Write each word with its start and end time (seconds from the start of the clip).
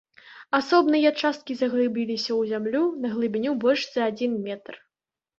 Асобныя 0.59 1.09
часткі 1.21 1.53
заглыбіліся 1.59 2.25
ў 2.35 2.41
зямлю 2.53 2.81
на 3.03 3.11
глыбіню 3.13 3.51
больш 3.65 3.83
за 3.91 4.07
адзін 4.13 4.33
метр. 4.49 4.73